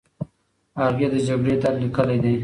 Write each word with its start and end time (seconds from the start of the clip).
هغې 0.81 1.07
د 1.13 1.15
جګړې 1.27 1.55
درد 1.61 1.77
لیکلی 1.83 2.17
دی. 2.23 2.35